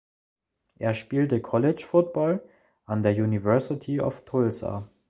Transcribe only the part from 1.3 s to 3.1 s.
College Football an